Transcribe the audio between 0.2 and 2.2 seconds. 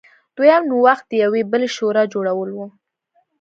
دویم نوښت د یوې بلې شورا